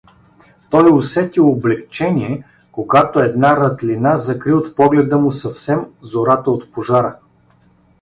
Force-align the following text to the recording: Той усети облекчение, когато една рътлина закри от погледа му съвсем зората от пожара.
Той 0.69 0.91
усети 0.97 1.39
облекчение, 1.41 2.43
когато 2.71 3.19
една 3.19 3.57
рътлина 3.57 4.17
закри 4.17 4.53
от 4.53 4.75
погледа 4.75 5.17
му 5.17 5.31
съвсем 5.31 5.85
зората 6.01 6.51
от 6.51 6.71
пожара. 6.73 7.17